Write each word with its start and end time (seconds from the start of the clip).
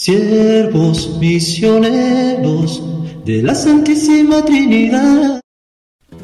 siervos 0.00 1.18
misioneros 1.18 2.82
de 3.26 3.42
la 3.42 3.54
Santísima 3.54 4.42
Trinidad. 4.42 5.42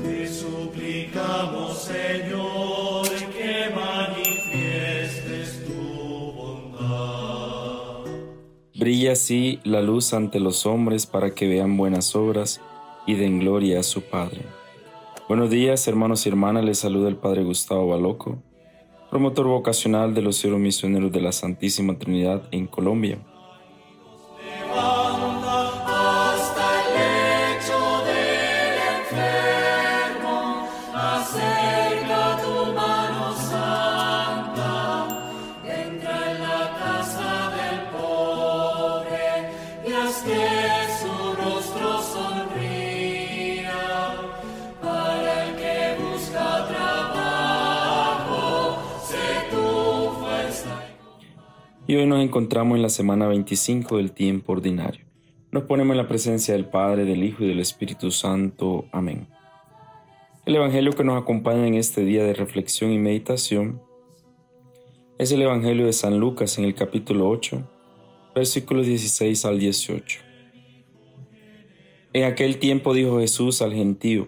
Te 0.03 0.27
suplicamos, 0.29 1.77
Señor, 1.83 3.07
que 3.37 3.69
manifiestes 3.75 5.63
tu 5.67 6.33
bondad. 6.33 8.11
Brilla 8.75 9.13
así 9.13 9.61
la 9.65 9.83
luz 9.83 10.15
ante 10.15 10.41
los 10.41 10.65
hombres 10.65 11.05
para 11.05 11.35
que 11.35 11.47
vean 11.47 11.77
buenas 11.77 12.17
obras 12.17 12.63
y 13.07 13.17
den 13.17 13.41
gloria 13.41 13.81
a 13.81 13.83
su 13.83 14.01
Padre. 14.01 14.41
Buenos 15.29 15.51
días, 15.51 15.87
hermanos 15.87 16.25
y 16.25 16.31
hermanas, 16.31 16.65
les 16.65 16.79
saluda 16.79 17.11
el 17.11 17.17
Padre 17.17 17.45
Gustavo 17.45 17.89
Baloco, 17.89 18.39
promotor 19.11 19.49
vocacional 19.49 20.15
de 20.15 20.23
los 20.23 20.37
Cielos 20.37 20.61
Misioneros 20.61 21.13
de 21.13 21.21
la 21.21 21.33
Santísima 21.33 21.99
Trinidad 21.99 22.49
en 22.53 22.67
Colombia. 22.67 23.19
Y 51.89 51.95
hoy 51.95 52.07
nos 52.07 52.21
encontramos 52.21 52.75
en 52.75 52.83
la 52.83 52.89
semana 52.89 53.29
25 53.29 53.99
del 53.99 54.11
tiempo 54.11 54.53
ordinario. 54.53 55.05
Nos 55.53 55.65
ponemos 55.65 55.93
en 55.93 55.99
la 55.99 56.09
presencia 56.09 56.53
del 56.53 56.65
Padre, 56.65 57.05
del 57.05 57.23
Hijo 57.23 57.45
y 57.45 57.49
del 57.49 57.61
Espíritu 57.61 58.11
Santo. 58.11 58.87
Amén. 58.91 59.29
El 60.47 60.57
Evangelio 60.57 60.93
que 60.95 61.05
nos 61.05 61.23
acompaña 61.23 61.65
en 61.65 61.75
este 61.75 62.05
día 62.05 62.25
de 62.25 62.35
reflexión 62.35 62.91
y 62.91 62.99
meditación 62.99 63.81
es 65.19 65.31
el 65.31 65.43
Evangelio 65.43 65.87
de 65.87 65.93
San 65.93 66.19
Lucas 66.19 66.59
en 66.59 66.65
el 66.65 66.75
capítulo 66.75 67.29
8, 67.29 67.63
versículos 68.35 68.85
16 68.85 69.45
al 69.45 69.61
18. 69.61 70.21
En 72.15 72.25
aquel 72.25 72.59
tiempo 72.59 72.95
dijo 72.95 73.21
Jesús 73.21 73.63
al 73.63 73.73
gentío, 73.73 74.27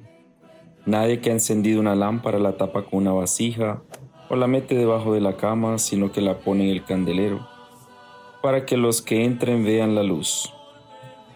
Nadie 0.87 1.20
que 1.20 1.31
ha 1.31 1.33
encendido 1.33 1.81
una 1.81 1.97
lámpara 1.97 2.39
la 2.39 2.56
tapa 2.56 2.84
con 2.84 3.00
una 3.00 3.12
vasija 3.12 3.83
o 4.29 4.37
la 4.37 4.47
mete 4.47 4.75
debajo 4.75 5.12
de 5.12 5.21
la 5.21 5.37
cama, 5.37 5.79
sino 5.79 6.12
que 6.12 6.21
la 6.21 6.39
pone 6.39 6.65
en 6.65 6.71
el 6.71 6.84
candelero, 6.84 7.47
para 8.43 8.67
que 8.67 8.77
los 8.77 9.03
que 9.03 9.25
entren 9.25 9.65
vean 9.65 9.95
la 9.95 10.03
luz. 10.03 10.53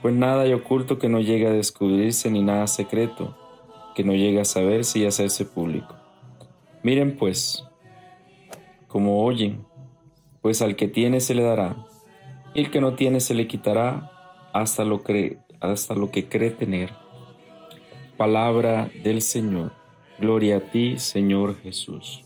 Pues 0.03 0.15
nada 0.15 0.43
hay 0.43 0.53
oculto 0.53 0.99
que 0.99 1.09
no 1.09 1.21
llegue 1.21 1.47
a 1.47 1.53
descubrirse, 1.53 2.31
ni 2.31 2.43
nada 2.43 2.67
secreto 2.67 3.37
que 3.95 4.05
no 4.05 4.15
llegue 4.15 4.41
a 4.41 4.45
saberse 4.45 4.99
y 4.99 5.07
hacerse 5.07 5.45
público. 5.45 5.95
Miren 6.83 7.17
pues, 7.17 7.65
como 8.89 9.25
oyen, 9.25 9.65
pues 10.41 10.63
al 10.63 10.77
que 10.77 10.89
tiene 10.89 11.21
se 11.21 11.35
le 11.35 11.43
dará, 11.43 11.77
y 12.55 12.61
el 12.61 12.71
que 12.71 12.81
no 12.81 12.95
tiene 12.95 13.21
se 13.21 13.35
le 13.35 13.47
quitará 13.47 14.11
hasta 14.53 14.85
lo, 14.85 15.03
hasta 15.61 15.95
lo 15.95 16.11
que 16.11 16.29
cree 16.29 16.51
tener. 16.51 16.91
Palabra 18.17 18.91
del 19.03 19.23
Señor. 19.23 19.73
Gloria 20.19 20.59
a 20.59 20.61
ti, 20.61 20.99
Señor 20.99 21.57
Jesús. 21.63 22.25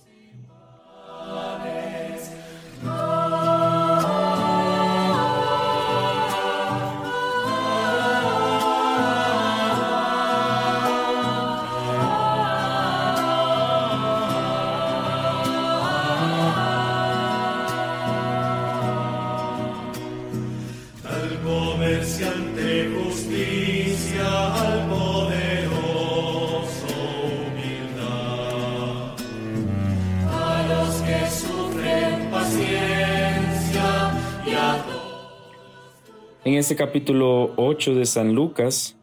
En 36.46 36.54
este 36.54 36.76
capítulo 36.76 37.54
8 37.56 37.96
de 37.96 38.06
San 38.06 38.36
Lucas 38.36 38.96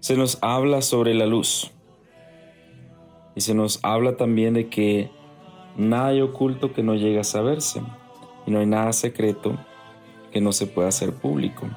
se 0.00 0.16
nos 0.16 0.38
habla 0.40 0.80
sobre 0.80 1.12
la 1.12 1.26
luz. 1.26 1.70
Y 3.36 3.42
se 3.42 3.52
nos 3.52 3.78
habla 3.82 4.16
también 4.16 4.54
de 4.54 4.70
que 4.70 5.10
nada 5.76 6.06
hay 6.06 6.22
oculto 6.22 6.72
que 6.72 6.82
no 6.82 6.94
llegue 6.94 7.20
a 7.20 7.24
saberse. 7.24 7.82
Y 8.46 8.52
no 8.52 8.58
hay 8.58 8.64
nada 8.64 8.94
secreto 8.94 9.58
que 10.30 10.40
no 10.40 10.52
se 10.52 10.66
pueda 10.66 10.88
hacer 10.88 11.12
público. 11.12 11.68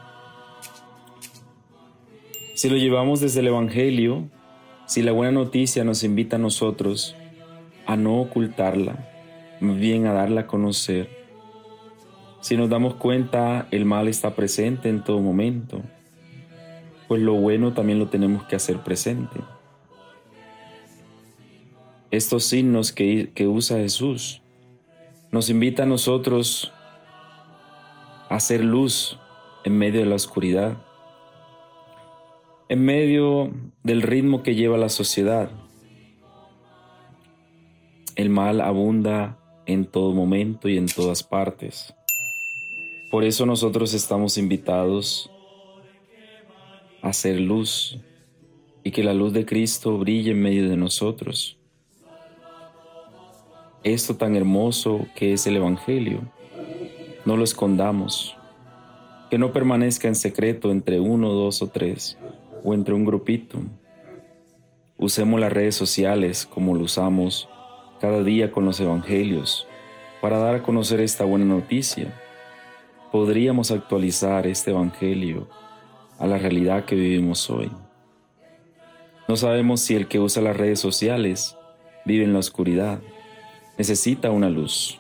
Si 2.54 2.70
lo 2.70 2.78
llevamos 2.78 3.20
desde 3.20 3.42
el 3.42 3.48
Evangelio, 3.48 4.30
si 4.86 5.02
la 5.02 5.12
buena 5.12 5.34
noticia 5.34 5.84
nos 5.84 6.06
invita 6.06 6.38
a 6.38 6.40
nosotros 6.40 7.18
a 7.86 7.98
no 7.98 8.22
ocultarla, 8.22 9.10
bien 9.60 10.08
a 10.08 10.14
darla 10.14 10.42
a 10.42 10.48
conocer, 10.48 11.25
si 12.46 12.56
nos 12.56 12.70
damos 12.70 12.94
cuenta, 12.94 13.68
el 13.72 13.86
mal 13.86 14.08
está 14.08 14.36
presente 14.36 14.88
en 14.88 15.04
todo 15.04 15.20
momento, 15.20 15.82
pues 17.08 17.20
lo 17.20 17.34
bueno 17.34 17.74
también 17.74 17.98
lo 17.98 18.10
tenemos 18.10 18.44
que 18.44 18.56
hacer 18.56 18.84
presente. 18.84 19.40
Estos 22.12 22.44
signos 22.44 22.92
que, 22.92 23.32
que 23.34 23.48
usa 23.48 23.80
Jesús 23.80 24.44
nos 25.32 25.50
invita 25.50 25.82
a 25.82 25.86
nosotros 25.88 26.72
a 28.30 28.36
hacer 28.36 28.64
luz 28.64 29.20
en 29.64 29.80
medio 29.80 30.02
de 30.02 30.06
la 30.06 30.14
oscuridad, 30.14 30.78
en 32.70 32.86
medio 32.86 33.52
del 33.82 34.04
ritmo 34.04 34.44
que 34.44 34.54
lleva 34.54 34.78
la 34.78 34.90
sociedad. 34.90 35.50
El 38.16 38.30
mal 38.30 38.62
abunda 38.62 39.40
en 39.66 39.86
todo 39.86 40.14
momento 40.14 40.70
y 40.70 40.78
en 40.78 40.86
todas 40.86 41.24
partes. 41.24 41.96
Por 43.16 43.24
eso 43.24 43.46
nosotros 43.46 43.94
estamos 43.94 44.38
invitados 44.38 45.32
a 47.02 47.08
hacer 47.08 47.40
luz 47.40 47.98
y 48.84 48.92
que 48.92 49.06
la 49.06 49.14
luz 49.14 49.32
de 49.32 49.46
Cristo 49.46 49.98
brille 49.98 50.32
en 50.32 50.42
medio 50.42 50.68
de 50.68 50.76
nosotros. 50.76 51.58
Esto 53.86 54.18
tan 54.18 54.36
hermoso 54.36 55.06
que 55.16 55.32
es 55.32 55.48
el 55.48 55.56
Evangelio, 55.56 56.30
no 57.24 57.38
lo 57.38 57.46
escondamos, 57.46 58.36
que 59.30 59.38
no 59.38 59.54
permanezca 59.54 60.10
en 60.10 60.16
secreto 60.16 60.70
entre 60.70 61.00
uno, 61.00 61.32
dos 61.32 61.62
o 61.62 61.68
tres, 61.68 62.18
o 62.66 62.74
entre 62.74 62.96
un 62.96 63.06
grupito. 63.06 63.60
Usemos 64.98 65.40
las 65.40 65.54
redes 65.54 65.76
sociales 65.76 66.46
como 66.46 66.76
lo 66.76 66.84
usamos 66.84 67.48
cada 68.02 68.24
día 68.24 68.52
con 68.52 68.66
los 68.66 68.78
Evangelios 68.82 69.66
para 70.20 70.38
dar 70.38 70.56
a 70.56 70.64
conocer 70.64 71.00
esta 71.00 71.24
buena 71.24 71.46
noticia 71.46 72.14
podríamos 73.16 73.72
actualizar 73.72 74.46
este 74.46 74.72
Evangelio 74.72 75.48
a 76.20 76.28
la 76.28 76.38
realidad 76.38 76.84
que 76.84 76.96
vivimos 76.96 77.50
hoy. 77.50 77.72
No 79.30 79.38
sabemos 79.38 79.80
si 79.80 79.96
el 79.96 80.10
que 80.10 80.20
usa 80.20 80.44
las 80.44 80.58
redes 80.58 80.82
sociales 80.82 81.56
vive 82.04 82.26
en 82.26 82.34
la 82.34 82.40
oscuridad, 82.40 83.00
necesita 83.78 84.32
una 84.32 84.50
luz. 84.50 85.00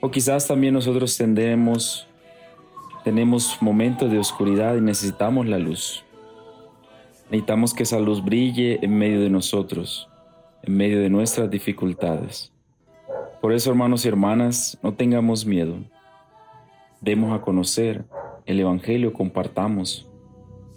O 0.00 0.12
quizás 0.12 0.46
también 0.46 0.74
nosotros 0.74 1.16
tendremos, 1.18 2.06
tenemos 3.02 3.60
momentos 3.60 4.08
de 4.08 4.20
oscuridad 4.20 4.76
y 4.76 4.80
necesitamos 4.80 5.48
la 5.48 5.58
luz. 5.58 6.04
Necesitamos 7.32 7.74
que 7.74 7.82
esa 7.82 7.98
luz 7.98 8.24
brille 8.24 8.78
en 8.80 8.96
medio 8.96 9.20
de 9.22 9.28
nosotros, 9.28 10.08
en 10.62 10.76
medio 10.76 11.00
de 11.00 11.10
nuestras 11.10 11.50
dificultades. 11.50 12.52
Por 13.40 13.52
eso, 13.52 13.70
hermanos 13.70 14.04
y 14.04 14.08
hermanas, 14.08 14.78
no 14.84 14.94
tengamos 14.94 15.44
miedo 15.44 15.78
demos 17.02 17.36
a 17.36 17.42
conocer 17.42 18.04
el 18.46 18.60
Evangelio, 18.60 19.12
compartamos 19.12 20.08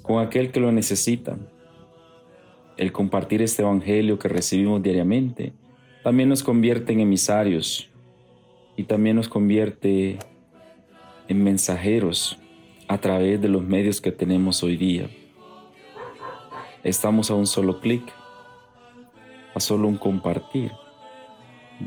con 0.01 0.25
aquel 0.25 0.51
que 0.51 0.59
lo 0.59 0.71
necesita. 0.71 1.37
El 2.77 2.91
compartir 2.91 3.41
este 3.41 3.61
Evangelio 3.61 4.19
que 4.19 4.27
recibimos 4.27 4.83
diariamente 4.83 5.53
también 6.03 6.29
nos 6.29 6.43
convierte 6.43 6.91
en 6.93 6.99
emisarios 6.99 7.89
y 8.75 8.83
también 8.83 9.15
nos 9.15 9.29
convierte 9.29 10.19
en 11.27 11.43
mensajeros 11.43 12.37
a 12.87 12.97
través 12.97 13.41
de 13.41 13.47
los 13.47 13.63
medios 13.63 14.01
que 14.01 14.11
tenemos 14.11 14.61
hoy 14.63 14.77
día. 14.77 15.09
Estamos 16.83 17.31
a 17.31 17.35
un 17.35 17.47
solo 17.47 17.79
clic, 17.79 18.03
a 19.55 19.59
solo 19.59 19.87
un 19.87 19.97
compartir, 19.97 20.71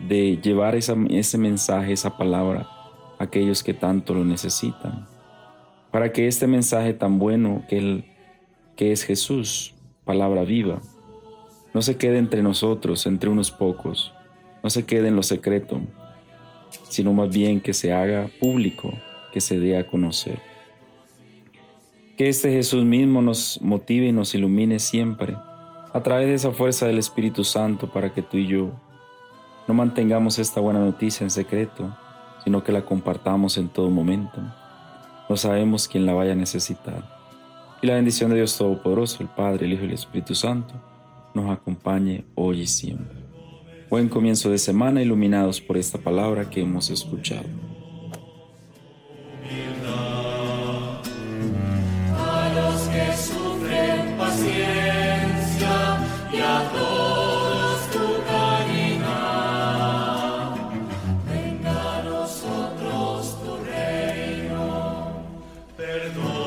de 0.09 0.39
llevar 0.39 0.75
ese 0.75 1.39
mensaje, 1.39 1.93
esa 1.93 2.17
palabra 2.17 2.78
aquellos 3.19 3.63
que 3.63 3.75
tanto 3.75 4.15
lo 4.15 4.25
necesitan. 4.25 5.07
para 5.91 6.13
que 6.13 6.29
este 6.29 6.47
mensaje 6.47 6.93
tan 6.93 7.19
bueno 7.19 7.65
que, 7.67 7.79
el, 7.79 8.05
que 8.77 8.93
es 8.93 9.05
Jesús, 9.05 9.75
palabra 10.05 10.45
viva, 10.45 10.81
no 11.73 11.81
se 11.81 11.97
quede 11.97 12.19
entre 12.19 12.43
nosotros, 12.43 13.07
entre 13.07 13.31
unos 13.31 13.51
pocos, 13.51 14.13
no 14.63 14.69
se 14.69 14.85
quede 14.85 15.09
en 15.09 15.17
lo 15.17 15.23
secreto, 15.23 15.81
sino 16.89 17.13
más 17.13 17.31
bien 17.31 17.61
que 17.61 17.73
se 17.73 17.93
haga 17.93 18.29
público, 18.39 18.93
que 19.33 19.41
se 19.41 19.59
dé 19.59 19.79
a 19.79 19.87
conocer. 19.87 20.41
Que 22.17 22.29
este 22.29 22.51
Jesús 22.51 22.85
mismo 22.85 23.23
nos 23.23 23.61
motive 23.63 24.07
y 24.09 24.13
nos 24.13 24.35
ilumine 24.35 24.79
siempre 24.79 25.37
a 25.93 26.03
través 26.03 26.29
de 26.29 26.35
esa 26.35 26.51
fuerza 26.51 26.87
del 26.87 26.99
Espíritu 26.99 27.45
Santo 27.45 27.91
para 27.91 28.13
que 28.13 28.23
tú 28.23 28.37
y 28.37 28.47
yo 28.47 28.73
no 29.67 29.75
mantengamos 29.75 30.39
esta 30.39 30.61
buena 30.61 30.81
noticia 30.81 31.25
en 31.25 31.31
secreto, 31.31 31.97
sino 32.45 32.63
que 32.63 32.73
la 32.73 32.85
compartamos 32.85 33.59
en 33.59 33.69
todo 33.69 33.91
momento. 33.91 34.41
No 35.29 35.37
sabemos 35.37 35.89
quién 35.89 36.07
la 36.07 36.15
vaya 36.15 36.33
a 36.33 36.37
necesitar. 36.37 37.19
Y 37.83 37.87
la 37.87 37.95
bendición 37.95 38.31
de 38.31 38.37
Dios 38.37 38.57
Todopoderoso, 38.57 39.23
el 39.23 39.29
Padre, 39.29 39.67
el 39.67 39.73
Hijo 39.75 39.83
y 39.85 39.89
el 39.89 39.95
Espíritu 39.95 40.35
Santo, 40.35 40.75
nos 41.35 41.51
acompañe 41.51 42.25
hoy 42.35 42.63
y 42.63 42.67
siempre. 42.67 43.19
Buen 43.91 44.09
comienzo 44.09 44.51
de 44.51 44.59
semana 44.59 45.01
iluminados 45.01 45.61
por 45.61 45.77
esta 45.77 45.99
palabra 45.99 46.51
que 46.51 46.63
hemos 46.63 46.91
escuchado. 46.91 47.47
A 52.17 52.53
los 52.55 52.83
que 52.89 53.17
sufren 53.17 54.17
paciencia 54.19 54.88
perdón. 65.79 66.38